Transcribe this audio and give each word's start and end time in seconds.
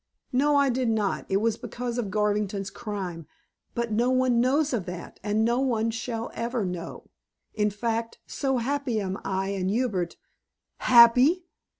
"No, 0.33 0.55
I 0.55 0.69
did 0.69 0.89
not. 0.89 1.27
It 1.29 1.37
was 1.37 1.57
because 1.57 1.99
of 1.99 2.09
Garvington's 2.09 2.71
crime. 2.71 3.27
But 3.75 3.91
no 3.91 4.09
one 4.09 4.41
knows 4.41 4.73
of 4.73 4.87
that, 4.87 5.19
and 5.21 5.45
no 5.45 5.59
one 5.59 5.91
ever 6.07 6.61
shall 6.61 6.65
know. 6.65 7.11
In 7.53 7.69
fact, 7.69 8.17
so 8.25 8.57
happy 8.57 8.99
am 8.99 9.19
I 9.23 9.49
and 9.49 9.69
Hubert" 9.69 10.17
"Happy?" 10.77 11.43